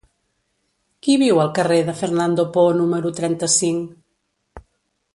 Qui 1.07 1.17
viu 1.25 1.41
al 1.43 1.51
carrer 1.59 1.77
de 1.91 1.95
Fernando 2.01 2.47
Poo 2.57 2.73
número 2.81 3.15
trenta-cinc? 3.23 4.61